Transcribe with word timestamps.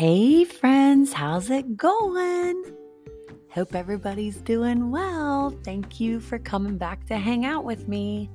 Hey, 0.00 0.44
friends, 0.44 1.12
how's 1.12 1.50
it 1.50 1.76
going? 1.76 2.74
Hope 3.50 3.74
everybody's 3.74 4.38
doing 4.38 4.90
well. 4.90 5.50
Thank 5.62 6.00
you 6.00 6.20
for 6.20 6.38
coming 6.38 6.78
back 6.78 7.04
to 7.08 7.18
hang 7.18 7.44
out 7.44 7.64
with 7.64 7.86
me. 7.86 8.30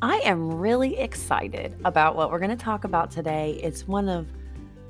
I 0.00 0.20
am 0.24 0.54
really 0.54 0.96
excited 0.96 1.78
about 1.84 2.16
what 2.16 2.30
we're 2.30 2.38
going 2.38 2.48
to 2.48 2.56
talk 2.56 2.84
about 2.84 3.10
today. 3.10 3.60
It's 3.62 3.86
one 3.86 4.08
of, 4.08 4.26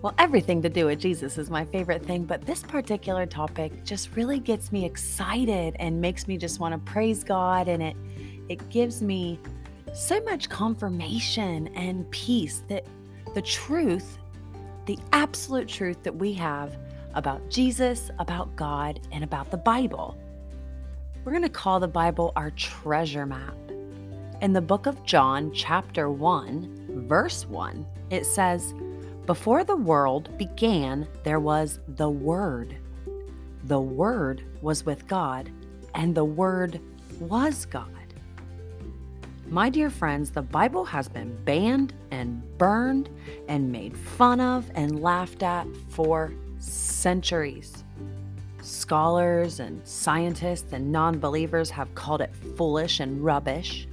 well, 0.00 0.14
everything 0.18 0.62
to 0.62 0.68
do 0.68 0.86
with 0.86 1.00
Jesus 1.00 1.38
is 1.38 1.50
my 1.50 1.64
favorite 1.64 2.06
thing, 2.06 2.22
but 2.22 2.46
this 2.46 2.62
particular 2.62 3.26
topic 3.26 3.82
just 3.82 4.14
really 4.14 4.38
gets 4.38 4.70
me 4.70 4.84
excited 4.84 5.74
and 5.80 6.00
makes 6.00 6.28
me 6.28 6.36
just 6.36 6.60
want 6.60 6.72
to 6.72 6.92
praise 6.92 7.24
God 7.24 7.66
and 7.66 7.82
it 7.82 7.96
it 8.48 8.70
gives 8.70 9.02
me 9.02 9.40
so 9.92 10.22
much 10.22 10.48
confirmation 10.48 11.66
and 11.74 12.08
peace 12.12 12.62
that 12.68 12.86
the 13.34 13.42
truth 13.42 14.18
the 14.86 14.98
absolute 15.12 15.68
truth 15.68 16.02
that 16.02 16.14
we 16.14 16.32
have 16.34 16.76
about 17.14 17.48
Jesus, 17.48 18.10
about 18.18 18.54
God, 18.56 19.00
and 19.12 19.24
about 19.24 19.50
the 19.50 19.56
Bible. 19.56 20.16
We're 21.24 21.32
going 21.32 21.42
to 21.42 21.48
call 21.48 21.80
the 21.80 21.88
Bible 21.88 22.32
our 22.36 22.50
treasure 22.50 23.24
map. 23.24 23.56
In 24.42 24.52
the 24.52 24.60
book 24.60 24.86
of 24.86 25.02
John, 25.04 25.52
chapter 25.52 26.10
1, 26.10 27.06
verse 27.06 27.46
1, 27.46 27.86
it 28.10 28.26
says, 28.26 28.74
Before 29.26 29.64
the 29.64 29.76
world 29.76 30.36
began, 30.36 31.08
there 31.22 31.40
was 31.40 31.80
the 31.88 32.10
Word. 32.10 32.76
The 33.64 33.80
Word 33.80 34.44
was 34.60 34.84
with 34.84 35.06
God, 35.06 35.50
and 35.94 36.14
the 36.14 36.24
Word 36.24 36.80
was 37.20 37.64
God. 37.64 37.88
My 39.54 39.70
dear 39.70 39.88
friends, 39.88 40.32
the 40.32 40.42
Bible 40.42 40.84
has 40.84 41.08
been 41.08 41.32
banned 41.44 41.94
and 42.10 42.42
burned 42.58 43.08
and 43.46 43.70
made 43.70 43.96
fun 43.96 44.40
of 44.40 44.68
and 44.74 45.00
laughed 45.00 45.44
at 45.44 45.68
for 45.90 46.34
centuries. 46.58 47.84
Scholars 48.62 49.60
and 49.60 49.86
scientists 49.86 50.72
and 50.72 50.90
non 50.90 51.20
believers 51.20 51.70
have 51.70 51.94
called 51.94 52.20
it 52.20 52.34
foolish 52.56 52.98
and 52.98 53.24
rubbish. 53.24 53.86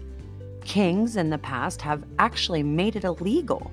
Kings 0.65 1.15
in 1.15 1.29
the 1.29 1.37
past 1.37 1.79
have 1.83 2.05
actually 2.17 2.63
made 2.63 2.95
it 2.95 3.03
illegal. 3.03 3.71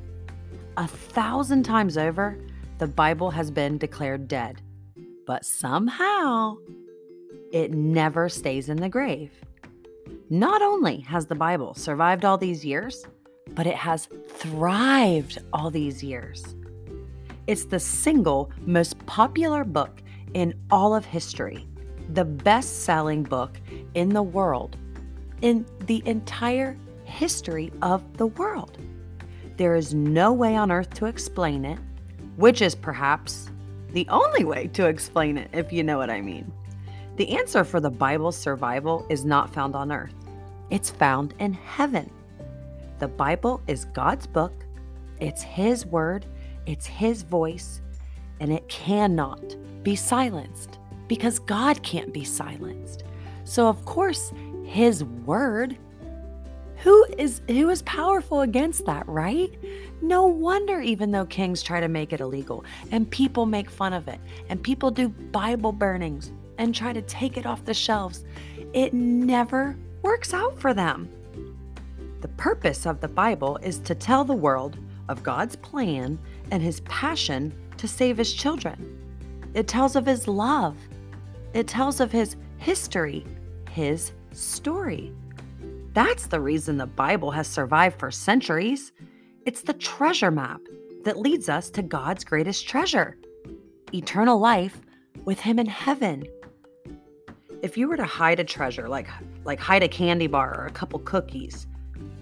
A 0.77 0.86
thousand 0.86 1.62
times 1.62 1.97
over, 1.97 2.36
the 2.77 2.86
Bible 2.86 3.30
has 3.30 3.50
been 3.50 3.78
declared 3.78 4.28
dead. 4.28 4.61
But 5.27 5.47
somehow, 5.47 6.58
it 7.50 7.73
never 7.73 8.28
stays 8.28 8.69
in 8.69 8.77
the 8.77 8.91
grave. 8.91 9.33
Not 10.31 10.61
only 10.61 11.01
has 11.01 11.25
the 11.25 11.34
Bible 11.34 11.73
survived 11.73 12.27
all 12.27 12.37
these 12.37 12.62
years, 12.62 13.07
but 13.55 13.67
it 13.67 13.77
has 13.77 14.11
thrived 14.29 15.39
all 15.55 15.70
these 15.70 16.05
years. 16.05 16.55
It's 17.47 17.65
the 17.65 17.81
single 17.81 18.51
most 18.67 18.98
popular 19.07 19.65
book 19.65 20.03
in 20.35 20.53
all 20.70 20.95
of 20.95 21.07
history, 21.07 21.67
the 22.12 22.27
best 22.27 22.83
selling 22.83 23.23
book 23.23 23.59
in 23.95 24.11
the 24.11 24.23
world, 24.23 24.77
in 25.41 25.65
the 25.87 26.03
entire 26.05 26.77
history 27.05 27.73
of 27.81 28.19
the 28.19 28.27
world. 28.27 28.77
There 29.57 29.77
is 29.77 29.95
no 29.95 30.35
way 30.35 30.57
on 30.57 30.70
earth 30.70 30.92
to 30.95 31.07
explain 31.07 31.65
it, 31.65 31.79
which 32.37 32.61
is 32.61 32.75
perhaps 32.75 33.51
the 33.92 34.07
only 34.11 34.45
way 34.45 34.67
to 34.75 34.89
explain 34.89 35.39
it, 35.39 35.48
if 35.55 35.73
you 35.73 35.83
know 35.83 35.97
what 35.97 36.11
I 36.11 36.20
mean. 36.20 36.53
The 37.19 37.36
answer 37.36 37.64
for 37.64 37.80
the 37.80 37.91
Bible's 37.91 38.36
survival 38.36 39.05
is 39.08 39.24
not 39.24 39.52
found 39.52 39.74
on 39.74 39.91
earth, 39.91 40.14
it's 40.70 40.88
found 40.88 41.34
in 41.41 41.52
heaven. 41.52 42.08
The 43.00 43.08
Bible 43.08 43.61
is 43.66 43.86
God's 43.86 44.28
book, 44.28 44.52
it's 45.19 45.42
His 45.42 45.84
word, 45.84 46.27
it's 46.64 46.86
His 46.86 47.22
voice, 47.22 47.83
and 48.39 48.52
it 48.52 48.69
cannot 48.69 49.56
be 49.83 49.96
silenced 49.96 50.78
because 51.08 51.40
God 51.40 51.83
can't 51.83 52.14
be 52.14 52.23
silenced. 52.23 53.02
So, 53.42 53.67
of 53.67 53.84
course, 53.84 54.33
His 54.64 55.02
word. 55.02 55.77
Who 56.84 57.05
is 57.18 57.40
who 57.48 57.68
is 57.70 57.83
powerful 57.83 58.42
against 58.42 58.86
that, 58.86 59.08
right? 59.08 59.51
No 60.01 60.27
wonder 60.27 60.80
even 60.80 61.11
though 61.11 61.27
kings 61.27 61.64
try 61.64 61.80
to 61.80 61.89
make 61.89 62.12
it 62.12 62.20
illegal 62.20 62.64
and 62.92 63.11
people 63.11 63.45
make 63.45 63.68
fun 63.68 63.92
of 63.92 64.07
it 64.07 64.20
and 64.48 64.62
people 64.62 64.92
do 64.92 65.08
Bible 65.08 65.73
burnings 65.73 66.30
and 66.58 66.74
try 66.74 66.92
to 66.92 67.02
take 67.02 67.36
it 67.36 67.46
off 67.46 67.64
the 67.64 67.74
shelves, 67.74 68.24
it 68.73 68.92
never 68.92 69.77
works 70.02 70.35
out 70.35 70.58
for 70.58 70.74
them. 70.74 71.08
The 72.20 72.29
purpose 72.29 72.85
of 72.85 73.01
the 73.01 73.08
Bible 73.08 73.58
is 73.63 73.79
to 73.80 73.95
tell 73.95 74.24
the 74.24 74.35
world 74.35 74.77
of 75.08 75.23
God's 75.23 75.57
plan 75.57 76.19
and 76.51 76.63
his 76.63 76.80
passion 76.80 77.55
to 77.79 77.89
save 77.89 78.19
his 78.19 78.35
children. 78.35 78.98
It 79.55 79.69
tells 79.69 79.96
of 79.96 80.05
his 80.05 80.29
love. 80.29 80.77
It 81.55 81.67
tells 81.67 82.01
of 82.01 82.13
his 82.13 82.36
history, 82.58 83.25
his 83.70 84.13
story. 84.33 85.13
That's 85.95 86.27
the 86.27 86.40
reason 86.40 86.77
the 86.77 86.86
Bible 86.86 87.30
has 87.30 87.46
survived 87.46 87.98
for 87.98 88.11
centuries. 88.11 88.92
It's 89.46 89.63
the 89.63 89.73
treasure 89.75 90.30
map 90.30 90.61
that 91.05 91.19
leads 91.19 91.48
us 91.48 91.70
to 91.70 91.83
God's 91.83 92.25
greatest 92.25 92.69
treasure 92.69 93.17
eternal 93.95 94.39
life 94.39 94.80
with 95.25 95.40
Him 95.40 95.58
in 95.58 95.67
heaven 95.67 96.25
if 97.63 97.77
you 97.77 97.89
were 97.89 97.96
to 97.96 98.05
hide 98.05 98.41
a 98.41 98.45
treasure, 98.45 98.89
like 98.89 99.08
like 99.45 99.58
hide 99.58 99.83
a 99.83 99.89
candy 99.89 100.27
bar 100.27 100.61
or 100.61 100.67
a 100.67 100.70
couple 100.70 100.98
cookies, 101.01 101.67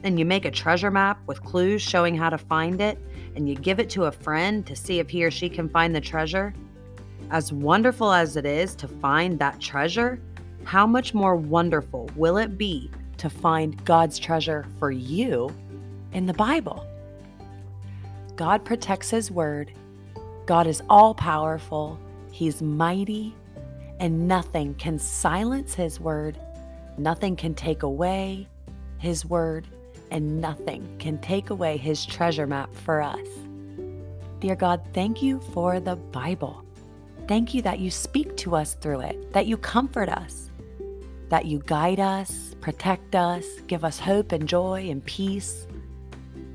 and 0.03 0.19
you 0.19 0.25
make 0.25 0.45
a 0.45 0.51
treasure 0.51 0.91
map 0.91 1.19
with 1.27 1.43
clues 1.43 1.83
showing 1.83 2.17
how 2.17 2.31
to 2.31 2.39
find 2.39 2.81
it, 2.81 2.99
and 3.35 3.49
you 3.49 3.55
give 3.55 3.79
it 3.79 3.91
to 3.91 4.05
a 4.05 4.13
friend 4.13 4.67
to 4.67 4.77
see 4.77 4.99
if 4.99 5.11
he 5.11 5.25
or 5.25 5.31
she 5.31 5.49
can 5.49 5.69
find 5.69 5.95
the 5.95 6.01
treasure, 6.01 6.55
as 7.31 7.53
wonderful 7.53 8.13
as 8.13 8.37
it 8.37 8.47
is 8.47 8.75
to 8.77 8.89
find 8.89 9.39
that 9.39 9.61
treasure, 9.61 10.21
how 10.65 10.87
much 10.87 11.13
more 11.13 11.37
wonderful 11.37 12.09
will 12.17 12.39
it 12.39 12.57
be 12.57 12.91
to 13.19 13.29
find 13.29 13.85
God's 13.85 14.19
treasure 14.19 14.67
for 14.79 14.91
you 14.91 15.55
in 16.13 16.27
the 16.27 16.35
Bible? 16.35 16.87
God 18.37 18.65
protects 18.65 19.11
His 19.11 19.31
word. 19.31 19.73
God 20.47 20.67
is 20.67 20.83
all 20.89 21.15
powerful. 21.15 21.99
He's 22.31 22.63
mighty 22.63 23.35
and 24.01 24.29
nothing 24.29 24.75
can 24.75 24.99
silence 24.99 25.75
His 25.75 26.01
word, 26.01 26.39
nothing 26.99 27.37
can 27.37 27.55
take 27.55 27.83
away 27.83 28.49
His 28.99 29.25
word, 29.25 29.67
and 30.11 30.41
nothing 30.41 30.97
can 30.99 31.19
take 31.19 31.51
away 31.51 31.77
His 31.77 32.05
treasure 32.05 32.47
map 32.47 32.75
for 32.75 33.01
us. 33.03 33.27
Dear 34.41 34.57
God, 34.57 34.83
thank 34.93 35.23
you 35.23 35.41
for 35.53 35.81
the 35.81 35.97
Bible. 35.97 36.65
Thank 37.27 37.55
you 37.55 37.63
that 37.63 37.81
you 37.81 37.91
speak 37.91 38.37
to 38.39 38.55
us 38.55 38.75
through 38.75 39.01
it, 39.01 39.33
that 39.33 39.47
you 39.47 39.57
comfort 39.57 40.09
us, 40.09 40.51
that 41.29 41.47
you 41.47 41.61
guide 41.67 41.99
us, 41.99 42.55
protect 42.61 43.17
us, 43.17 43.45
give 43.67 43.85
us 43.85 43.99
hope 43.99 44.33
and 44.33 44.49
joy 44.49 44.89
and 44.91 45.05
peace. 45.05 45.67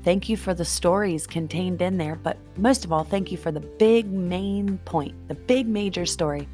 Thank 0.04 0.28
you 0.28 0.36
for 0.36 0.54
the 0.54 0.64
stories 0.64 1.26
contained 1.26 1.82
in 1.82 1.98
there, 1.98 2.16
but 2.16 2.38
most 2.56 2.84
of 2.84 2.92
all, 2.92 3.04
thank 3.04 3.30
you 3.30 3.36
for 3.36 3.52
the 3.52 3.60
big 3.60 4.10
main 4.10 4.78
point, 4.78 5.14
the 5.28 5.34
big 5.34 5.68
major 5.68 6.06
story 6.06 6.48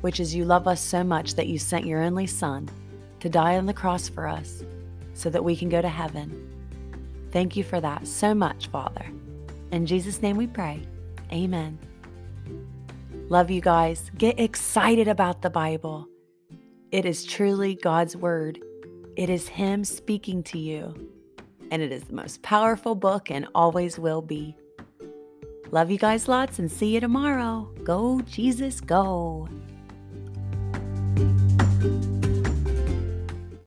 which 0.00 0.20
is 0.20 0.34
you 0.34 0.44
love 0.44 0.66
us 0.66 0.80
so 0.80 1.04
much 1.04 1.34
that 1.34 1.46
you 1.46 1.58
sent 1.58 1.86
your 1.86 2.02
only 2.02 2.26
Son 2.26 2.68
to 3.20 3.28
die 3.28 3.56
on 3.56 3.66
the 3.66 3.74
cross 3.74 4.08
for 4.08 4.26
us 4.26 4.64
so 5.14 5.30
that 5.30 5.44
we 5.44 5.56
can 5.56 5.68
go 5.68 5.82
to 5.82 5.88
heaven. 5.88 6.48
Thank 7.32 7.56
you 7.56 7.64
for 7.64 7.80
that 7.80 8.06
so 8.06 8.34
much, 8.34 8.68
Father. 8.68 9.06
In 9.72 9.86
Jesus' 9.86 10.22
name 10.22 10.36
we 10.36 10.46
pray. 10.46 10.82
Amen. 11.32 11.78
Love 13.28 13.50
you 13.50 13.60
guys. 13.60 14.10
Get 14.18 14.40
excited 14.40 15.06
about 15.06 15.42
the 15.42 15.50
Bible. 15.50 16.08
It 16.90 17.04
is 17.04 17.24
truly 17.24 17.76
God's 17.76 18.16
Word, 18.16 18.58
it 19.16 19.30
is 19.30 19.46
Him 19.46 19.84
speaking 19.84 20.42
to 20.44 20.58
you, 20.58 20.92
and 21.70 21.80
it 21.80 21.92
is 21.92 22.02
the 22.04 22.14
most 22.14 22.42
powerful 22.42 22.96
book 22.96 23.30
and 23.30 23.46
always 23.54 23.96
will 23.96 24.22
be. 24.22 24.56
Love 25.70 25.88
you 25.92 25.98
guys 25.98 26.26
lots 26.26 26.58
and 26.58 26.68
see 26.68 26.94
you 26.94 26.98
tomorrow. 26.98 27.70
Go, 27.84 28.20
Jesus, 28.22 28.80
go. 28.80 29.48
Thank 31.80 32.04
you. 32.04 32.09